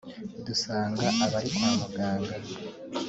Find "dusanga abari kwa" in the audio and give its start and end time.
0.45-1.69